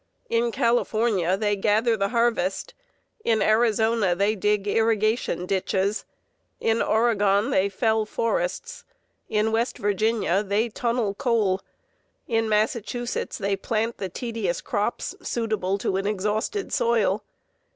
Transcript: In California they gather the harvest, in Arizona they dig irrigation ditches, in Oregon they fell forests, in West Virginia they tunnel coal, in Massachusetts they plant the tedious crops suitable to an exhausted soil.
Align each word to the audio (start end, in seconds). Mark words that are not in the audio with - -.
In 0.31 0.51
California 0.51 1.37
they 1.37 1.55
gather 1.55 1.95
the 1.95 2.07
harvest, 2.09 2.73
in 3.23 3.39
Arizona 3.39 4.15
they 4.15 4.33
dig 4.35 4.67
irrigation 4.67 5.45
ditches, 5.45 6.05
in 6.59 6.81
Oregon 6.81 7.51
they 7.51 7.69
fell 7.69 8.07
forests, 8.07 8.83
in 9.29 9.51
West 9.51 9.77
Virginia 9.77 10.41
they 10.41 10.69
tunnel 10.69 11.13
coal, 11.13 11.61
in 12.27 12.49
Massachusetts 12.49 13.37
they 13.37 13.55
plant 13.55 13.97
the 13.99 14.09
tedious 14.09 14.59
crops 14.59 15.13
suitable 15.21 15.77
to 15.77 15.95
an 15.97 16.07
exhausted 16.07 16.73
soil. 16.73 17.23